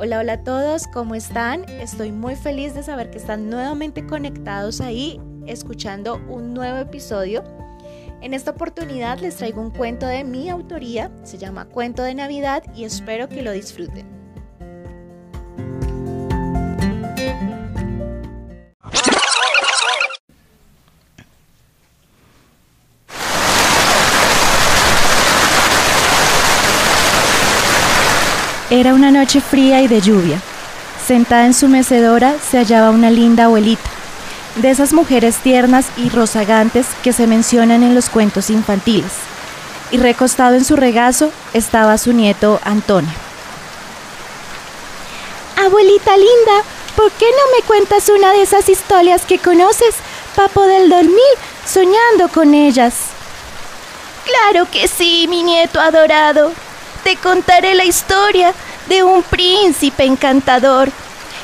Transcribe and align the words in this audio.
Hola, 0.00 0.20
hola 0.20 0.34
a 0.34 0.44
todos, 0.44 0.86
¿cómo 0.86 1.16
están? 1.16 1.68
Estoy 1.68 2.12
muy 2.12 2.36
feliz 2.36 2.72
de 2.72 2.84
saber 2.84 3.10
que 3.10 3.18
están 3.18 3.50
nuevamente 3.50 4.06
conectados 4.06 4.80
ahí, 4.80 5.20
escuchando 5.44 6.20
un 6.28 6.54
nuevo 6.54 6.78
episodio. 6.78 7.42
En 8.20 8.32
esta 8.32 8.52
oportunidad 8.52 9.18
les 9.18 9.34
traigo 9.34 9.60
un 9.60 9.72
cuento 9.72 10.06
de 10.06 10.22
mi 10.22 10.50
autoría, 10.50 11.10
se 11.24 11.36
llama 11.36 11.64
Cuento 11.64 12.04
de 12.04 12.14
Navidad 12.14 12.62
y 12.76 12.84
espero 12.84 13.28
que 13.28 13.42
lo 13.42 13.50
disfruten. 13.50 14.17
Era 28.70 28.92
una 28.92 29.10
noche 29.10 29.40
fría 29.40 29.80
y 29.80 29.88
de 29.88 30.02
lluvia. 30.02 30.38
Sentada 31.06 31.46
en 31.46 31.54
su 31.54 31.68
mecedora 31.68 32.34
se 32.38 32.58
hallaba 32.58 32.90
una 32.90 33.10
linda 33.10 33.44
abuelita, 33.44 33.88
de 34.56 34.68
esas 34.68 34.92
mujeres 34.92 35.36
tiernas 35.36 35.86
y 35.96 36.10
rozagantes 36.10 36.86
que 37.02 37.14
se 37.14 37.26
mencionan 37.26 37.82
en 37.82 37.94
los 37.94 38.10
cuentos 38.10 38.50
infantiles. 38.50 39.12
Y 39.90 39.96
recostado 39.96 40.54
en 40.54 40.66
su 40.66 40.76
regazo 40.76 41.32
estaba 41.54 41.96
su 41.96 42.12
nieto 42.12 42.60
Antonio. 42.62 43.10
Abuelita 45.64 46.14
linda, 46.14 46.62
¿por 46.94 47.10
qué 47.12 47.24
no 47.24 47.56
me 47.56 47.66
cuentas 47.66 48.10
una 48.10 48.32
de 48.32 48.42
esas 48.42 48.68
historias 48.68 49.24
que 49.24 49.38
conoces 49.38 49.94
para 50.36 50.48
poder 50.48 50.90
dormir 50.90 51.34
soñando 51.66 52.28
con 52.34 52.52
ellas? 52.52 52.96
Claro 54.26 54.68
que 54.70 54.88
sí, 54.88 55.26
mi 55.26 55.42
nieto 55.42 55.80
adorado 55.80 56.52
te 57.08 57.16
contaré 57.16 57.74
la 57.74 57.86
historia 57.86 58.52
de 58.86 59.02
un 59.02 59.22
príncipe 59.22 60.04
encantador. 60.04 60.90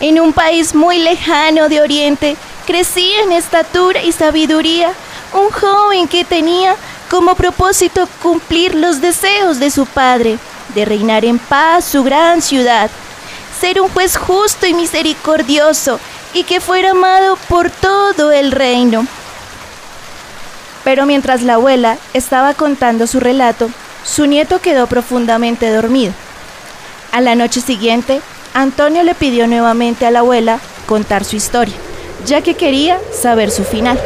En 0.00 0.20
un 0.20 0.34
país 0.34 0.74
muy 0.74 0.98
lejano 0.98 1.70
de 1.70 1.80
Oriente, 1.80 2.36
crecía 2.66 3.22
en 3.22 3.32
estatura 3.32 4.02
y 4.02 4.12
sabiduría 4.12 4.92
un 5.32 5.50
joven 5.50 6.08
que 6.08 6.26
tenía 6.26 6.76
como 7.08 7.34
propósito 7.36 8.06
cumplir 8.22 8.74
los 8.74 9.00
deseos 9.00 9.58
de 9.58 9.70
su 9.70 9.86
padre, 9.86 10.38
de 10.74 10.84
reinar 10.84 11.24
en 11.24 11.38
paz 11.38 11.86
su 11.86 12.04
gran 12.04 12.42
ciudad, 12.42 12.90
ser 13.58 13.80
un 13.80 13.88
juez 13.88 14.18
justo 14.18 14.66
y 14.66 14.74
misericordioso 14.74 15.98
y 16.34 16.44
que 16.44 16.60
fuera 16.60 16.90
amado 16.90 17.38
por 17.48 17.70
todo 17.70 18.30
el 18.30 18.52
reino. 18.52 19.06
Pero 20.84 21.06
mientras 21.06 21.40
la 21.40 21.54
abuela 21.54 21.96
estaba 22.12 22.52
contando 22.52 23.06
su 23.06 23.20
relato, 23.20 23.70
su 24.06 24.24
nieto 24.26 24.60
quedó 24.60 24.86
profundamente 24.86 25.68
dormido. 25.70 26.12
A 27.12 27.20
la 27.20 27.34
noche 27.34 27.60
siguiente, 27.60 28.20
Antonio 28.54 29.02
le 29.02 29.14
pidió 29.14 29.46
nuevamente 29.46 30.06
a 30.06 30.10
la 30.10 30.20
abuela 30.20 30.60
contar 30.86 31.24
su 31.24 31.36
historia, 31.36 31.74
ya 32.24 32.40
que 32.40 32.54
quería 32.54 33.00
saber 33.12 33.50
su 33.50 33.64
final. 33.64 33.98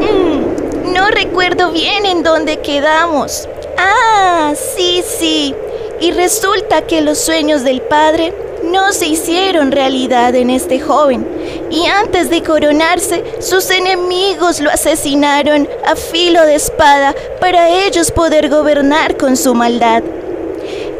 Mm, 0.00 0.92
no 0.92 1.08
recuerdo 1.10 1.70
bien 1.70 2.06
en 2.06 2.22
dónde 2.24 2.60
quedamos. 2.60 3.48
Ah, 3.78 4.52
sí, 4.76 5.02
sí. 5.18 5.54
Y 6.00 6.10
resulta 6.10 6.82
que 6.82 7.00
los 7.02 7.18
sueños 7.18 7.62
del 7.62 7.80
padre 7.82 8.34
no 8.64 8.92
se 8.92 9.06
hicieron 9.06 9.70
realidad 9.70 10.34
en 10.34 10.50
este 10.50 10.80
joven, 10.80 11.26
y 11.74 11.86
antes 11.86 12.30
de 12.30 12.40
coronarse, 12.40 13.24
sus 13.40 13.68
enemigos 13.68 14.60
lo 14.60 14.70
asesinaron 14.70 15.68
a 15.84 15.96
filo 15.96 16.46
de 16.46 16.54
espada 16.54 17.16
para 17.40 17.68
ellos 17.68 18.12
poder 18.12 18.48
gobernar 18.48 19.16
con 19.16 19.36
su 19.36 19.56
maldad. 19.56 20.04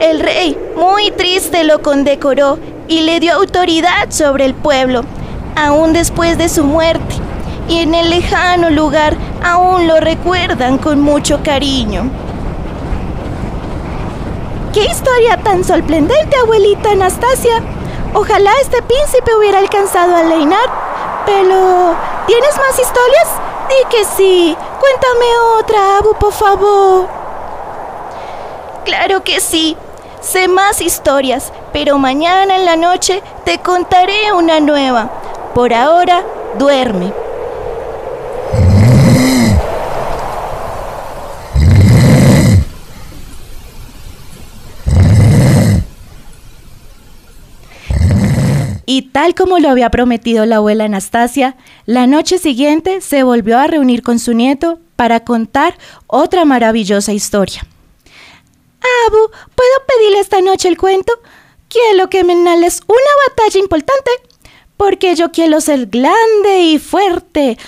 El 0.00 0.18
rey, 0.18 0.58
muy 0.74 1.12
triste, 1.12 1.62
lo 1.62 1.80
condecoró 1.80 2.58
y 2.88 3.02
le 3.02 3.20
dio 3.20 3.34
autoridad 3.34 4.10
sobre 4.10 4.46
el 4.46 4.54
pueblo, 4.54 5.04
aún 5.54 5.92
después 5.92 6.38
de 6.38 6.48
su 6.48 6.64
muerte, 6.64 7.14
y 7.68 7.78
en 7.78 7.94
el 7.94 8.10
lejano 8.10 8.68
lugar 8.70 9.16
aún 9.44 9.86
lo 9.86 10.00
recuerdan 10.00 10.78
con 10.78 11.00
mucho 11.00 11.40
cariño. 11.44 12.10
¡Qué 14.72 14.86
historia 14.86 15.36
tan 15.36 15.62
sorprendente, 15.62 16.36
abuelita 16.36 16.90
Anastasia! 16.90 17.62
Ojalá 18.14 18.52
este 18.60 18.80
príncipe 18.80 19.34
hubiera 19.34 19.58
alcanzado 19.58 20.16
a 20.16 20.22
reinar. 20.22 20.68
Pero, 21.26 21.96
¿tienes 22.26 22.56
más 22.56 22.78
historias? 22.78 23.28
Di 23.68 23.88
que 23.90 24.04
sí. 24.04 24.56
Cuéntame 24.78 25.26
otra, 25.58 25.98
Abu, 25.98 26.14
por 26.14 26.32
favor. 26.32 27.08
Claro 28.84 29.24
que 29.24 29.40
sí. 29.40 29.76
Sé 30.20 30.48
más 30.48 30.80
historias, 30.80 31.52
pero 31.72 31.98
mañana 31.98 32.56
en 32.56 32.64
la 32.64 32.76
noche 32.76 33.22
te 33.44 33.58
contaré 33.58 34.32
una 34.32 34.60
nueva. 34.60 35.10
Por 35.54 35.74
ahora, 35.74 36.22
duerme. 36.56 37.23
Y 48.86 49.02
tal 49.02 49.34
como 49.34 49.58
lo 49.58 49.68
había 49.70 49.90
prometido 49.90 50.46
la 50.46 50.56
abuela 50.56 50.84
Anastasia, 50.84 51.56
la 51.86 52.06
noche 52.06 52.38
siguiente 52.38 53.00
se 53.00 53.22
volvió 53.22 53.58
a 53.58 53.66
reunir 53.66 54.02
con 54.02 54.18
su 54.18 54.34
nieto 54.34 54.78
para 54.96 55.20
contar 55.20 55.76
otra 56.06 56.44
maravillosa 56.44 57.12
historia. 57.12 57.66
Abu, 59.06 59.30
¿puedo 59.54 59.72
pedirle 59.86 60.20
esta 60.20 60.40
noche 60.40 60.68
el 60.68 60.76
cuento? 60.76 61.12
Quiero 61.68 62.08
que 62.10 62.24
me 62.24 62.34
nales 62.34 62.82
una 62.86 62.98
batalla 63.28 63.58
importante, 63.58 64.10
porque 64.76 65.14
yo 65.16 65.32
quiero 65.32 65.60
ser 65.60 65.86
grande 65.86 66.60
y 66.60 66.78
fuerte. 66.78 67.58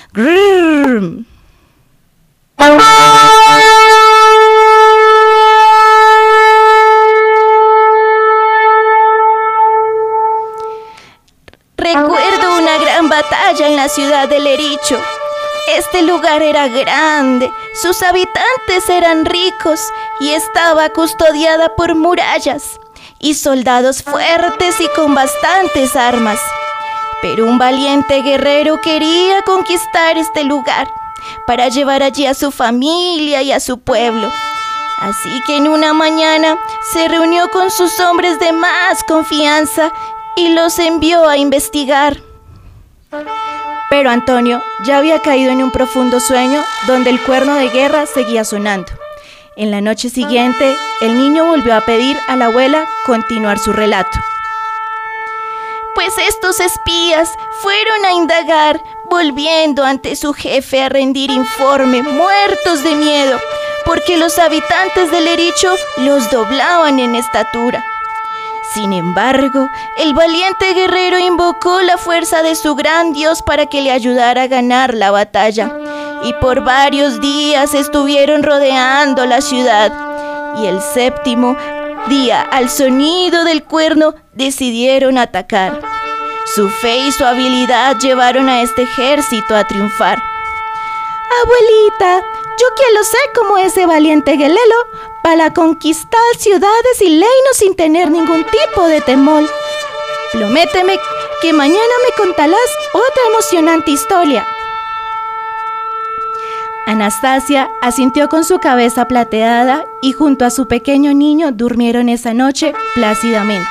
Recuerdo 11.94 12.56
una 12.58 12.78
gran 12.78 13.08
batalla 13.08 13.69
en 13.69 13.76
la 13.76 13.88
ciudad 13.88 14.28
de 14.28 14.41
Lericho. 14.41 15.00
Este 15.69 16.02
lugar 16.02 16.42
era 16.42 16.66
grande, 16.66 17.48
sus 17.80 18.02
habitantes 18.02 18.88
eran 18.88 19.24
ricos 19.24 19.78
y 20.19 20.30
estaba 20.30 20.88
custodiada 20.88 21.76
por 21.76 21.94
murallas 21.94 22.80
y 23.20 23.34
soldados 23.34 24.02
fuertes 24.02 24.80
y 24.80 24.88
con 24.97 25.14
bastantes 25.14 25.94
armas. 25.94 26.41
Pero 27.22 27.47
un 27.47 27.56
valiente 27.56 28.20
guerrero 28.20 28.80
quería 28.80 29.42
conquistar 29.42 30.18
este 30.18 30.42
lugar 30.42 30.88
para 31.47 31.68
llevar 31.68 32.03
allí 32.03 32.26
a 32.26 32.34
su 32.34 32.50
familia 32.50 33.42
y 33.42 33.53
a 33.53 33.60
su 33.60 33.78
pueblo. 33.78 34.28
Así 34.98 35.41
que 35.47 35.58
en 35.58 35.68
una 35.68 35.92
mañana 35.92 36.58
se 36.92 37.06
reunió 37.06 37.48
con 37.53 37.70
sus 37.70 38.00
hombres 38.00 38.41
de 38.41 38.53
más 38.53 39.04
confianza 39.04 39.92
y 40.36 40.48
los 40.50 40.78
envió 40.78 41.26
a 41.28 41.38
investigar. 41.38 42.22
Pero 43.88 44.10
Antonio 44.10 44.62
ya 44.84 44.98
había 44.98 45.20
caído 45.20 45.50
en 45.50 45.62
un 45.62 45.72
profundo 45.72 46.20
sueño 46.20 46.62
donde 46.86 47.10
el 47.10 47.20
cuerno 47.20 47.54
de 47.54 47.70
guerra 47.70 48.06
seguía 48.06 48.44
sonando. 48.44 48.92
En 49.56 49.70
la 49.70 49.80
noche 49.80 50.10
siguiente, 50.10 50.76
el 51.00 51.16
niño 51.19 51.47
volvió 51.47 51.74
a 51.74 51.80
pedir 51.80 52.16
a 52.28 52.36
la 52.36 52.47
abuela 52.47 52.86
continuar 53.06 53.58
su 53.58 53.72
relato. 53.72 54.19
Pues 55.94 56.12
estos 56.19 56.60
espías 56.60 57.30
fueron 57.62 58.04
a 58.04 58.12
indagar, 58.12 58.82
volviendo 59.09 59.82
ante 59.82 60.15
su 60.15 60.34
jefe 60.34 60.82
a 60.82 60.91
rendir 60.91 61.30
informe, 61.30 62.03
muertos 62.03 62.84
de 62.84 62.94
miedo, 62.97 63.41
porque 63.86 64.18
los 64.18 64.39
habitantes 64.39 65.10
del 65.10 65.27
Ericho 65.27 65.74
los 65.97 66.30
doblaban 66.30 66.98
en 66.98 67.15
estatura. 67.15 67.82
Sin 68.74 68.92
embargo, 68.92 69.71
el 69.97 70.13
valiente 70.15 70.74
guerrero 70.74 71.18
invocó 71.18 71.80
la 71.83 71.97
fuerza 71.97 72.42
de 72.42 72.54
su 72.54 72.74
gran 72.74 73.13
Dios 73.13 73.42
para 73.42 73.66
que 73.66 73.80
le 73.80 73.91
ayudara 73.91 74.42
a 74.42 74.47
ganar 74.48 74.95
la 74.95 75.10
batalla, 75.10 75.71
y 76.24 76.33
por 76.34 76.63
varios 76.65 77.21
días 77.21 77.74
estuvieron 77.74 78.42
rodeando 78.42 79.24
la 79.24 79.41
ciudad, 79.41 79.92
y 80.59 80.66
el 80.66 80.80
séptimo 80.80 81.57
día, 82.09 82.42
al 82.42 82.68
sonido 82.68 83.45
del 83.45 83.65
cuerno, 83.65 84.15
decidieron 84.34 85.18
atacar. 85.18 85.80
Su 86.54 86.68
fe 86.68 86.98
y 86.98 87.13
su 87.13 87.24
habilidad 87.24 87.97
llevaron 87.98 88.48
a 88.48 88.63
este 88.63 88.83
ejército 88.83 89.57
a 89.57 89.65
triunfar. 89.65 90.22
Abuelita, 91.42 92.24
yo 92.59 92.66
quiero 92.77 93.04
ser 93.04 93.21
como 93.34 93.59
ese 93.59 93.84
valiente 93.84 94.36
guerrero 94.36 94.77
para 95.27 95.53
conquistar 95.53 96.21
ciudades 96.39 97.01
y 97.01 97.09
reinos 97.09 97.57
sin 97.57 97.75
tener 97.75 98.13
ningún 98.13 98.45
tipo 98.45 98.87
de 98.87 99.01
temor. 99.01 99.43
Prométeme 100.33 101.01
que 101.43 101.53
mañana 101.53 101.81
me 101.81 102.23
contarás 102.23 102.71
otra 102.95 103.23
emocionante 103.33 103.91
historia. 103.91 104.47
Anastasia 106.87 107.69
asintió 107.83 108.28
con 108.28 108.45
su 108.45 108.61
cabeza 108.61 109.09
plateada 109.09 109.84
y 110.01 110.13
junto 110.13 110.45
a 110.45 110.51
su 110.51 110.69
pequeño 110.69 111.13
niño 111.13 111.51
durmieron 111.51 112.09
esa 112.09 112.33
noche 112.33 112.73
plácidamente. 112.95 113.69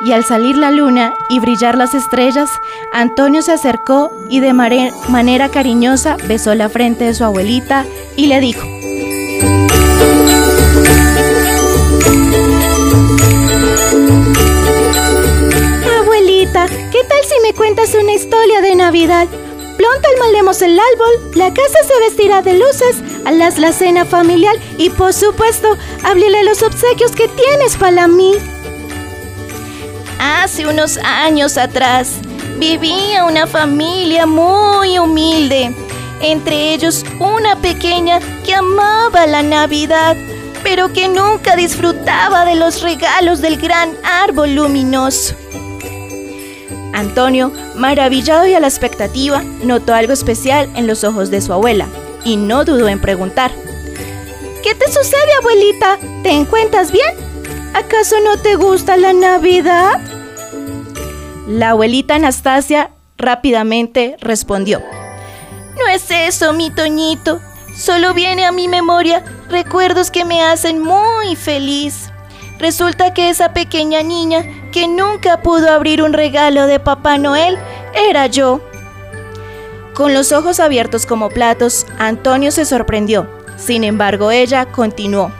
Y 0.00 0.10
al 0.10 0.24
salir 0.24 0.56
la 0.56 0.72
luna 0.72 1.14
y 1.28 1.38
brillar 1.38 1.78
las 1.78 1.94
estrellas, 1.94 2.50
Antonio 2.92 3.42
se 3.42 3.52
acercó 3.52 4.10
y 4.28 4.40
de 4.40 4.54
manera 4.54 5.50
cariñosa 5.50 6.16
besó 6.26 6.56
la 6.56 6.68
frente 6.68 7.04
de 7.04 7.14
su 7.14 7.22
abuelita 7.22 7.84
y 8.16 8.26
le 8.26 8.40
dijo, 8.40 8.79
¿qué 16.52 17.04
tal 17.04 17.24
si 17.24 17.40
me 17.42 17.54
cuentas 17.54 17.94
una 17.94 18.12
historia 18.12 18.60
de 18.60 18.74
Navidad? 18.74 19.28
Pronto 19.76 20.08
almalemos 20.14 20.60
el 20.62 20.78
árbol, 20.78 21.30
la 21.36 21.54
casa 21.54 21.78
se 21.86 21.98
vestirá 22.00 22.42
de 22.42 22.54
luces, 22.54 22.96
harás 23.24 23.56
la 23.58 23.72
cena 23.72 24.04
familiar 24.04 24.56
y 24.76 24.90
por 24.90 25.12
supuesto, 25.12 25.76
háblele 26.02 26.42
los 26.42 26.62
obsequios 26.62 27.12
que 27.12 27.28
tienes 27.28 27.76
para 27.76 28.08
mí. 28.08 28.34
Hace 30.18 30.66
unos 30.66 30.98
años 30.98 31.56
atrás 31.56 32.14
vivía 32.58 33.24
una 33.24 33.46
familia 33.46 34.26
muy 34.26 34.98
humilde, 34.98 35.72
entre 36.20 36.74
ellos 36.74 37.04
una 37.20 37.56
pequeña 37.56 38.18
que 38.44 38.54
amaba 38.54 39.26
la 39.28 39.42
Navidad, 39.42 40.16
pero 40.64 40.92
que 40.92 41.08
nunca 41.08 41.54
disfrutaba 41.54 42.44
de 42.44 42.56
los 42.56 42.82
regalos 42.82 43.40
del 43.40 43.56
gran 43.56 43.96
árbol 44.02 44.56
luminoso. 44.56 45.36
Antonio, 47.00 47.52
maravillado 47.74 48.46
y 48.46 48.54
a 48.54 48.60
la 48.60 48.68
expectativa, 48.68 49.42
notó 49.64 49.94
algo 49.94 50.12
especial 50.12 50.70
en 50.76 50.86
los 50.86 51.02
ojos 51.04 51.30
de 51.30 51.40
su 51.40 51.52
abuela 51.52 51.88
y 52.24 52.36
no 52.36 52.64
dudó 52.64 52.88
en 52.88 53.00
preguntar. 53.00 53.50
¿Qué 54.62 54.74
te 54.74 54.86
sucede, 54.86 55.32
abuelita? 55.38 55.98
¿Te 56.22 56.30
encuentras 56.30 56.92
bien? 56.92 57.14
¿Acaso 57.74 58.16
no 58.22 58.36
te 58.38 58.56
gusta 58.56 58.96
la 58.96 59.12
Navidad? 59.12 60.00
La 61.48 61.70
abuelita 61.70 62.16
Anastasia 62.16 62.90
rápidamente 63.16 64.16
respondió. 64.20 64.82
No 65.78 65.86
es 65.88 66.10
eso, 66.10 66.52
mi 66.52 66.70
Toñito. 66.70 67.40
Solo 67.76 68.12
viene 68.12 68.44
a 68.44 68.52
mi 68.52 68.68
memoria 68.68 69.24
recuerdos 69.48 70.10
que 70.10 70.24
me 70.24 70.42
hacen 70.42 70.80
muy 70.80 71.36
feliz. 71.36 72.10
Resulta 72.60 73.14
que 73.14 73.30
esa 73.30 73.54
pequeña 73.54 74.02
niña 74.02 74.44
que 74.70 74.86
nunca 74.86 75.40
pudo 75.40 75.70
abrir 75.70 76.02
un 76.02 76.12
regalo 76.12 76.66
de 76.66 76.78
Papá 76.78 77.16
Noel 77.16 77.58
era 77.94 78.26
yo. 78.26 78.60
Con 79.94 80.12
los 80.12 80.30
ojos 80.30 80.60
abiertos 80.60 81.06
como 81.06 81.30
platos, 81.30 81.86
Antonio 81.98 82.50
se 82.50 82.66
sorprendió. 82.66 83.26
Sin 83.56 83.82
embargo, 83.82 84.30
ella 84.30 84.66
continuó. 84.66 85.32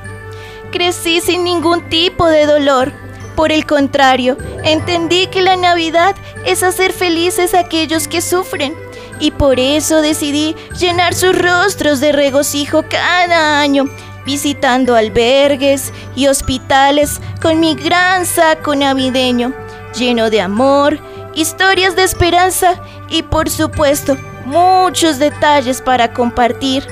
Crecí 0.73 1.21
sin 1.21 1.45
ningún 1.45 1.91
tipo 1.91 2.27
de 2.27 2.47
dolor. 2.47 2.91
Por 3.37 3.53
el 3.53 3.67
contrario, 3.67 4.39
entendí 4.65 5.27
que 5.27 5.43
la 5.43 5.57
Navidad 5.57 6.17
es 6.47 6.63
hacer 6.63 6.95
felices 6.95 7.53
a 7.53 7.61
aquellos 7.61 8.09
que 8.09 8.23
sufren. 8.23 8.75
Y 9.19 9.33
por 9.33 9.61
eso 9.61 10.01
decidí 10.01 10.57
llenar 10.79 11.15
sus 11.15 11.39
rostros 11.39 12.01
de 12.01 12.13
regocijo 12.13 12.83
cada 12.89 13.61
año 13.61 13.85
visitando 14.25 14.97
albergues 14.97 15.93
y 16.15 16.29
hospitales 16.29 17.21
con 17.41 17.61
mi 17.61 17.75
gran 17.75 18.27
saco 18.27 18.75
navideño, 18.75 19.53
lleno 19.95 20.31
de 20.31 20.41
amor, 20.41 20.99
historias 21.35 21.97
de 21.97 22.05
esperanza 22.05 22.81
y 23.09 23.23
por 23.23 23.49
supuesto 23.51 24.17
muchos 24.45 25.19
detalles 25.19 25.81
para 25.81 26.13
compartir. 26.13 26.87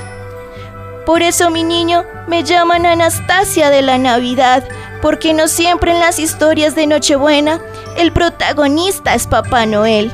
Por 1.07 1.23
eso 1.23 1.51
mi 1.51 1.65
niño 1.65 2.05
me 2.27 2.45
llaman 2.45 2.85
Anastasia 2.85 3.71
de 3.71 3.83
la 3.83 3.97
Navidad, 3.97 4.63
porque 5.01 5.33
no 5.33 5.49
siempre 5.49 5.93
en 5.93 6.01
las 6.01 6.19
historias 6.19 6.75
de 6.75 6.87
Nochebuena 6.87 7.61
el 7.97 8.13
protagonista 8.13 9.15
es 9.15 9.27
Papá 9.27 9.65
Noel. 9.65 10.13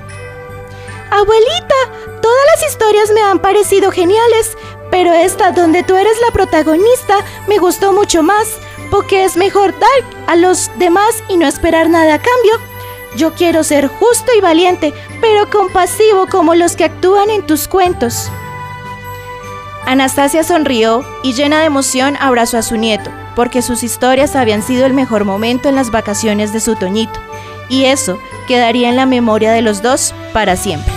Abuelita, 1.10 1.74
todas 2.22 2.46
las 2.54 2.70
historias 2.70 3.10
me 3.12 3.22
han 3.22 3.38
parecido 3.38 3.90
geniales, 3.90 4.56
pero 4.94 5.12
esta 5.12 5.50
donde 5.50 5.82
tú 5.82 5.96
eres 5.96 6.16
la 6.24 6.30
protagonista 6.30 7.16
me 7.48 7.58
gustó 7.58 7.92
mucho 7.92 8.22
más, 8.22 8.46
porque 8.92 9.24
es 9.24 9.36
mejor 9.36 9.76
dar 9.76 9.90
a 10.28 10.36
los 10.36 10.70
demás 10.78 11.20
y 11.28 11.36
no 11.36 11.48
esperar 11.48 11.90
nada 11.90 12.14
a 12.14 12.18
cambio. 12.18 12.60
Yo 13.16 13.34
quiero 13.34 13.64
ser 13.64 13.88
justo 13.88 14.30
y 14.38 14.40
valiente, 14.40 14.94
pero 15.20 15.50
compasivo 15.50 16.28
como 16.28 16.54
los 16.54 16.76
que 16.76 16.84
actúan 16.84 17.28
en 17.30 17.44
tus 17.44 17.66
cuentos. 17.66 18.30
Anastasia 19.84 20.44
sonrió 20.44 21.04
y 21.24 21.32
llena 21.32 21.58
de 21.58 21.66
emoción 21.66 22.16
abrazó 22.20 22.58
a 22.58 22.62
su 22.62 22.76
nieto, 22.76 23.10
porque 23.34 23.62
sus 23.62 23.82
historias 23.82 24.36
habían 24.36 24.62
sido 24.62 24.86
el 24.86 24.92
mejor 24.92 25.24
momento 25.24 25.68
en 25.68 25.74
las 25.74 25.90
vacaciones 25.90 26.52
de 26.52 26.60
su 26.60 26.76
Toñito, 26.76 27.18
y 27.68 27.86
eso 27.86 28.20
quedaría 28.46 28.90
en 28.90 28.96
la 28.96 29.06
memoria 29.06 29.50
de 29.50 29.62
los 29.62 29.82
dos 29.82 30.14
para 30.32 30.54
siempre. 30.54 30.93